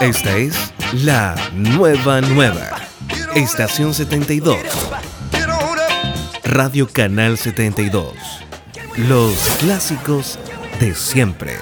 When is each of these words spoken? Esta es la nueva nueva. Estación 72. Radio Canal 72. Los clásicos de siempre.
Esta 0.00 0.36
es 0.36 0.72
la 1.04 1.34
nueva 1.52 2.20
nueva. 2.20 2.70
Estación 3.34 3.94
72. 3.94 4.56
Radio 6.44 6.88
Canal 6.88 7.38
72. 7.38 8.14
Los 8.96 9.34
clásicos 9.60 10.38
de 10.80 10.94
siempre. 10.94 11.56